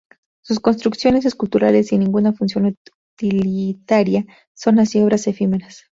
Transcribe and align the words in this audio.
Sus 0.41 0.59
construcciones, 0.59 1.25
esculturales 1.25 1.89
sin 1.89 1.99
ninguna 1.99 2.33
función 2.33 2.75
utilitaria, 3.13 4.25
son 4.55 4.79
así 4.79 4.99
obras 4.99 5.27
efímeras. 5.27 5.83